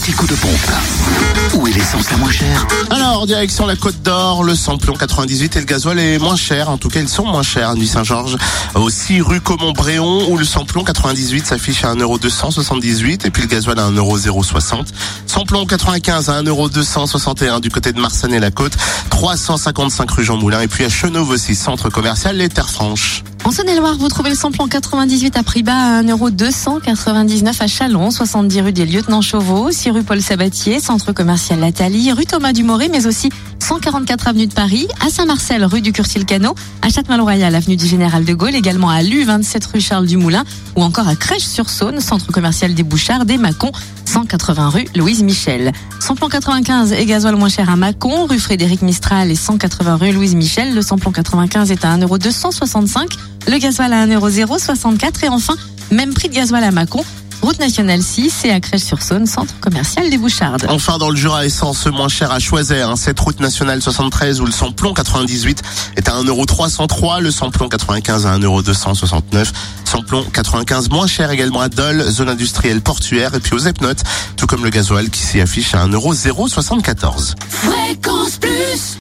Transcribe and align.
petit 0.00 0.12
coup 0.12 0.26
de 0.26 0.34
pompe. 0.34 1.54
Où 1.54 1.66
est 1.66 1.72
l'essence 1.72 2.10
la 2.10 2.16
moins 2.16 2.30
chère 2.30 2.66
Alors, 2.90 3.26
direction 3.26 3.66
la 3.66 3.76
Côte 3.76 4.00
d'Or, 4.02 4.44
le 4.44 4.54
samplon 4.54 4.94
98 4.94 5.56
et 5.56 5.58
le 5.58 5.66
gasoil 5.66 5.98
est 5.98 6.18
moins 6.18 6.36
cher. 6.36 6.70
En 6.70 6.78
tout 6.78 6.88
cas, 6.88 7.00
ils 7.00 7.08
sont 7.08 7.26
moins 7.26 7.42
chers 7.42 7.70
à 7.70 7.74
Nuit 7.74 7.86
Saint-Georges. 7.86 8.36
Aussi, 8.74 9.20
rue 9.20 9.40
Comont-Bréon, 9.40 10.30
où 10.30 10.38
le 10.38 10.44
samplon 10.44 10.84
98 10.84 11.46
s'affiche 11.46 11.84
à 11.84 11.94
1,278€ 11.94 13.26
et 13.26 13.30
puis 13.30 13.42
le 13.42 13.48
gasoil 13.48 13.78
à 13.78 13.90
1,060€. 13.90 14.86
Samplon 15.26 15.66
95 15.66 16.30
à 16.30 16.42
1,261€ 16.42 17.60
du 17.60 17.70
côté 17.70 17.92
de 17.92 18.00
Marsanne 18.00 18.32
et 18.32 18.40
la 18.40 18.50
Côte. 18.50 18.76
355 19.10 20.10
rue 20.10 20.24
Jean 20.24 20.36
Moulin 20.38 20.62
et 20.62 20.68
puis 20.68 20.84
à 20.84 20.88
Chenauve 20.88 21.30
aussi, 21.30 21.54
centre 21.54 21.90
commercial 21.90 22.36
Les 22.36 22.48
Terres 22.48 22.70
Franches. 22.70 23.22
En 23.42 23.52
Saône-et-Loire, 23.52 23.96
vous 23.96 24.08
trouvez 24.08 24.28
le 24.28 24.36
samplon 24.36 24.68
98 24.68 25.36
à 25.36 25.42
prix 25.42 25.62
bas 25.62 25.98
à 25.98 26.02
1,299€ 26.02 27.62
à 27.62 27.66
Chalon, 27.66 28.10
70 28.10 28.60
rue 28.60 28.72
des 28.72 28.84
Lieutenants 28.84 29.22
Chauveau, 29.22 29.70
6 29.70 29.90
rue 29.90 30.02
Paul 30.02 30.20
Sabatier, 30.20 30.78
centre 30.78 31.12
commercial 31.12 31.58
Lathalie, 31.58 32.12
rue 32.12 32.26
Thomas 32.26 32.52
Dumoré, 32.52 32.88
mais 32.88 33.06
aussi 33.06 33.30
144 33.58 34.28
avenue 34.28 34.46
de 34.46 34.52
Paris, 34.52 34.88
à 35.04 35.08
Saint-Marcel, 35.08 35.64
rue 35.64 35.80
du 35.80 35.92
Curtil-Cano, 35.92 36.54
à 36.82 36.90
Châtellerault-Royal, 36.90 37.54
avenue 37.54 37.76
du 37.76 37.86
Général 37.86 38.24
de 38.24 38.34
Gaulle, 38.34 38.54
également 38.54 38.90
à 38.90 39.02
Lu, 39.02 39.24
27 39.24 39.64
rue 39.66 39.80
Charles 39.80 40.06
Dumoulin, 40.06 40.44
ou 40.76 40.82
encore 40.82 41.08
à 41.08 41.16
Crèche-sur-Saône, 41.16 42.00
centre 42.00 42.30
commercial 42.30 42.74
des 42.74 42.82
Bouchards, 42.82 43.24
des 43.24 43.38
Mâcons, 43.38 43.72
180 44.10 44.70
rue 44.70 44.86
Louise 44.96 45.22
Michel. 45.22 45.70
Samplon 46.00 46.28
95 46.28 46.92
et 46.92 47.06
gasoil 47.06 47.36
moins 47.36 47.48
cher 47.48 47.70
à 47.70 47.76
Mâcon, 47.76 48.26
rue 48.26 48.40
Frédéric 48.40 48.82
Mistral 48.82 49.30
et 49.30 49.36
180 49.36 49.96
rue 49.96 50.10
Louise 50.10 50.34
Michel. 50.34 50.74
Le 50.74 50.82
samplon 50.82 51.12
95 51.12 51.70
est 51.70 51.84
à 51.84 51.96
1,265€, 51.96 53.06
le 53.46 53.58
gasoil 53.58 53.92
à 53.92 54.04
1,064€ 54.08 55.24
et 55.24 55.28
enfin, 55.28 55.54
même 55.92 56.12
prix 56.12 56.28
de 56.28 56.34
gasoil 56.34 56.64
à 56.64 56.72
Mâcon. 56.72 57.04
Route 57.42 57.58
nationale 57.58 58.02
6 58.02 58.44
et 58.44 58.50
à 58.50 58.60
Crèche-sur-Saône, 58.60 59.26
centre 59.26 59.58
commercial 59.60 60.10
des 60.10 60.18
Bouchardes. 60.18 60.66
Enfin, 60.68 60.98
dans 60.98 61.10
le 61.10 61.16
Jura, 61.16 61.46
essence 61.46 61.86
moins 61.86 62.08
cher 62.08 62.30
à 62.30 62.38
Choiser, 62.38 62.82
hein, 62.82 62.96
cette 62.96 63.18
route 63.18 63.40
nationale 63.40 63.80
73 63.80 64.40
où 64.40 64.46
le 64.46 64.52
samplon 64.52 64.92
98 64.92 65.62
est 65.96 66.08
à 66.08 66.12
1,303€, 66.22 67.20
le 67.20 67.30
samplon 67.30 67.68
95 67.68 68.26
à 68.26 68.38
1,269€, 68.38 69.52
samplon 69.84 70.24
95 70.32 70.90
moins 70.90 71.06
cher 71.06 71.30
également 71.30 71.60
à 71.60 71.68
Dole, 71.68 72.02
zone 72.10 72.28
industrielle 72.28 72.80
portuaire 72.80 73.34
et 73.34 73.40
puis 73.40 73.54
aux 73.54 73.58
Epnotes, 73.58 74.02
tout 74.36 74.46
comme 74.46 74.64
le 74.64 74.70
gasoil 74.70 75.08
qui 75.08 75.22
s'y 75.22 75.40
affiche 75.40 75.74
à 75.74 75.86
1,074€. 75.86 77.34
Fréquence 77.48 78.36
Plus 78.36 78.98